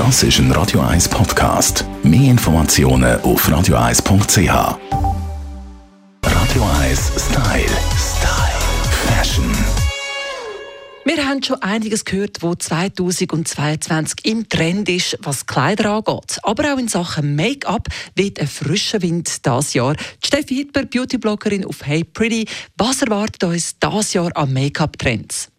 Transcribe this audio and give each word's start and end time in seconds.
Das 0.00 0.22
ist 0.22 0.38
ein 0.38 0.50
Radio 0.52 0.80
1 0.80 1.10
Podcast. 1.10 1.84
Mehr 2.02 2.30
Informationen 2.30 3.20
auf 3.20 3.46
radio1.ch. 3.46 4.48
Radio 6.24 6.62
1 6.80 7.12
Style. 7.18 7.68
Style. 7.98 8.60
Fashion. 9.06 9.44
Wir 11.04 11.28
haben 11.28 11.42
schon 11.42 11.60
einiges 11.60 12.06
gehört, 12.06 12.38
wo 12.40 12.54
2022 12.54 14.24
im 14.24 14.48
Trend 14.48 14.88
ist, 14.88 15.18
was 15.20 15.44
Kleider 15.44 15.90
angeht. 15.90 16.38
Aber 16.44 16.72
auch 16.72 16.78
in 16.78 16.88
Sachen 16.88 17.36
Make-up 17.36 17.86
wird 18.16 18.40
ein 18.40 18.48
frischer 18.48 19.02
Wind 19.02 19.44
dieses 19.44 19.74
Jahr. 19.74 19.96
Steffi 20.24 20.54
Hitler, 20.54 20.86
Beauty-Bloggerin 20.86 21.66
auf 21.66 21.84
Hey 21.84 22.04
Pretty. 22.04 22.46
Was 22.78 23.02
erwartet 23.02 23.44
uns 23.44 23.78
dieses 23.78 24.14
Jahr 24.14 24.34
an 24.34 24.50
Make-up-Trends? 24.50 25.50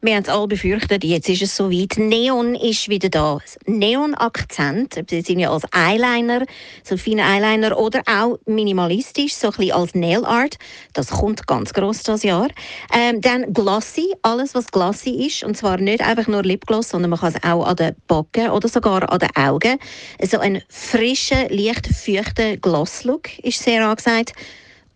Wir 0.00 0.14
haben 0.14 0.22
es 0.22 0.28
alle 0.28 0.46
befürchtet, 0.46 1.02
jetzt 1.02 1.28
ist 1.28 1.42
es 1.42 1.56
soweit. 1.56 1.98
Neon 1.98 2.54
ist 2.54 2.88
wieder 2.88 3.08
da. 3.08 3.40
Neon-Akzent, 3.66 4.94
sie 5.10 5.22
sind 5.22 5.40
ja 5.40 5.50
als 5.50 5.64
Eyeliner, 5.74 6.46
so 6.84 6.96
feine 6.96 7.22
Eyeliner 7.22 7.76
oder 7.76 8.02
auch 8.06 8.38
minimalistisch, 8.46 9.34
so 9.34 9.48
ein 9.48 9.54
bisschen 9.56 9.72
als 9.72 9.96
Nail 9.96 10.24
Art. 10.24 10.56
Das 10.92 11.08
kommt 11.08 11.48
ganz 11.48 11.72
gross 11.72 12.04
das 12.04 12.22
Jahr. 12.22 12.46
Ähm, 12.94 13.20
dann 13.20 13.52
Glossy, 13.52 14.14
alles 14.22 14.54
was 14.54 14.68
Glossy 14.68 15.26
ist, 15.26 15.42
und 15.42 15.56
zwar 15.56 15.78
nicht 15.78 16.00
einfach 16.00 16.28
nur 16.28 16.44
Lipgloss, 16.44 16.90
sondern 16.90 17.10
man 17.10 17.18
kann 17.18 17.34
es 17.34 17.42
auch 17.42 17.66
an 17.66 17.74
den 17.74 17.96
Backen 18.06 18.50
oder 18.50 18.68
sogar 18.68 19.10
an 19.10 19.18
den 19.18 19.34
Augen. 19.34 19.80
So 20.22 20.38
ein 20.38 20.62
frischer, 20.68 21.48
leicht 21.48 21.88
feuchter 21.88 22.56
Gloss-Look 22.56 23.36
ist 23.40 23.64
sehr 23.64 23.84
angesagt. 23.84 24.32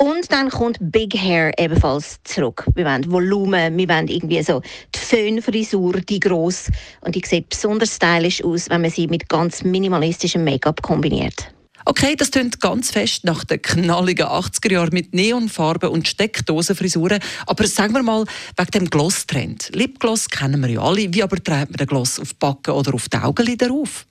Und 0.03 0.33
dann 0.33 0.51
kommt 0.51 0.79
Big 0.81 1.15
Hair 1.17 1.53
ebenfalls 1.61 2.19
zurück. 2.25 2.67
Wir 2.75 2.87
wollen 2.87 3.09
Volumen, 3.09 3.79
wir 3.79 3.89
wollen 3.89 4.09
irgendwie 4.09 4.43
so 4.43 4.61
die 4.93 4.99
Föhnfrisur, 4.99 5.93
die 6.01 6.19
gross. 6.19 6.73
Und 7.03 7.15
die 7.15 7.23
sieht 7.25 7.51
besonders 7.51 7.95
stylisch 7.95 8.43
aus, 8.43 8.69
wenn 8.69 8.81
man 8.81 8.91
sie 8.91 9.07
mit 9.07 9.29
ganz 9.29 9.63
minimalistischem 9.63 10.43
Make-up 10.43 10.83
kombiniert. 10.83 11.55
Okay, 11.85 12.17
das 12.17 12.33
klingt 12.33 12.61
ganz 12.61 12.91
fest 12.91 13.23
nach 13.23 13.45
den 13.45 13.63
knalligen 13.63 14.27
80er 14.27 14.73
Jahren 14.73 14.91
mit 14.93 15.15
Neonfarben 15.15 15.91
und 15.91 16.09
Steckdosenfrisuren. 16.09 17.21
Aber 17.47 17.65
sagen 17.69 17.95
wir 17.95 18.03
mal 18.03 18.25
wegen 18.57 18.71
dem 18.73 18.91
Gloss-Trend. 18.91 19.71
Lipgloss 19.73 20.29
kennen 20.29 20.61
wir 20.63 20.69
ja 20.71 20.83
alle. 20.83 21.15
Wie 21.15 21.23
aber 21.23 21.37
trägt 21.37 21.71
man 21.71 21.77
den 21.79 21.87
Gloss 21.87 22.19
auf 22.19 22.31
die 22.31 22.39
Backen 22.41 22.73
oder 22.73 22.93
auf 22.93 23.09
die 23.09 23.19
Augenlider 23.19 23.71
auf? 23.71 24.05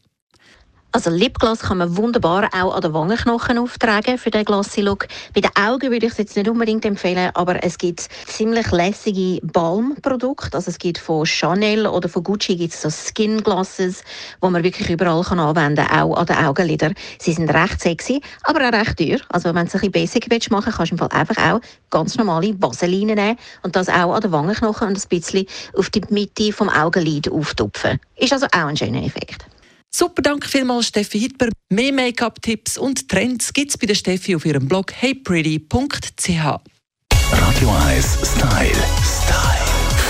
Also 0.94 1.10
Lipgloss 1.10 1.60
kann 1.60 1.78
man 1.78 1.96
wunderbar 1.96 2.50
auch 2.52 2.76
an 2.76 2.82
den 2.82 2.94
Wangenknochen 2.94 3.58
auftragen 3.58 4.18
für 4.18 4.30
den 4.30 4.44
glossy 4.44 4.82
Look. 4.82 5.08
Bei 5.34 5.40
den 5.40 5.52
Augen 5.56 5.90
würde 5.90 6.06
ich 6.06 6.12
es 6.12 6.18
jetzt 6.18 6.36
nicht 6.36 6.50
unbedingt 6.50 6.84
empfehlen, 6.84 7.32
aber 7.34 7.64
es 7.64 7.78
gibt 7.78 8.10
ziemlich 8.28 8.70
lässige 8.72 9.40
Balmprodukte. 9.42 10.54
Also 10.54 10.70
es 10.70 10.78
gibt 10.80 10.98
von 10.98 11.26
Chanel 11.26 11.88
oder 11.88 12.10
von 12.10 12.24
Gucci 12.24 12.58
gibt 12.58 12.74
es 12.74 12.82
so 12.82 12.90
Skin 12.90 13.42
Glosses, 13.42 14.04
wo 14.42 14.50
man 14.50 14.66
wirklich 14.66 14.90
überall 14.90 15.24
kann 15.24 15.40
anwenden 15.40 15.86
kann, 15.86 16.02
auch 16.02 16.18
an 16.18 16.26
den 16.26 16.36
Augenlidern. 16.36 16.94
Sie 17.20 17.32
sind 17.32 17.50
recht 17.50 17.80
sexy, 17.80 18.20
aber 18.44 18.60
auch 18.68 18.74
recht 18.74 18.98
teuer. 18.98 19.20
Also 19.30 19.56
wenn 19.56 19.68
du 19.68 19.68
es 19.68 19.76
ein 19.76 19.80
bisschen 19.80 19.92
basic 19.94 20.30
willst, 20.30 20.50
kannst 20.50 20.92
du 20.92 20.96
im 20.96 20.98
Fall 20.98 21.10
einfach 21.12 21.38
auch 21.38 21.62
ganz 21.90 22.18
normale 22.18 22.54
Vaseline 22.62 23.16
nehmen 23.16 23.38
und 23.64 23.78
das 23.78 23.88
auch 23.88 24.14
an 24.14 24.20
den 24.20 24.34
Wangenknochen 24.34 24.90
und 24.90 24.98
ein 24.98 25.08
bisschen 25.08 25.46
auf 25.74 25.90
die 25.90 26.02
Mitte 26.10 26.52
vom 26.52 26.68
Augenlid 26.68 27.32
auftupfen. 27.32 27.98
Ist 28.18 28.34
also 28.34 28.48
auch 28.48 28.66
ein 28.66 28.76
schöner 28.76 29.06
Effekt. 29.06 29.46
Super, 29.94 30.22
danke 30.22 30.48
vielmals 30.48 30.88
Steffi 30.88 31.20
Hitler. 31.20 31.50
Mehr 31.70 31.92
Make-up-Tipps 31.92 32.78
und 32.78 33.10
Trends 33.10 33.52
gibt 33.52 33.72
es 33.72 33.78
bei 33.78 33.86
der 33.88 33.96
Steffi 33.96 34.36
auf 34.36 34.46
ihrem 34.46 34.68
Blog 34.68 34.94
heypretty.ch. 34.94 36.30
Radio 36.30 37.70
1 37.88 38.18
Style. 38.24 38.72
Style. 39.04 39.52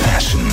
Fashion. 0.03 0.47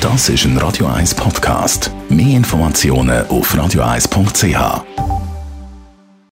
Das 0.00 0.28
ist 0.28 0.44
ein 0.44 0.56
Radio 0.58 0.86
1 0.86 1.16
Podcast. 1.16 1.90
Mehr 2.08 2.36
Informationen 2.36 3.26
auf 3.26 3.52
radio1.ch. 3.52 5.05